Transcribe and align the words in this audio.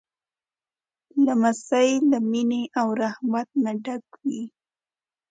لمسی 1.25 1.89
له 2.09 2.17
مینې 2.31 2.63
او 2.79 2.87
رحمت 3.01 3.47
نه 3.63 3.71
ډک 3.83 4.05
وي. 4.23 4.41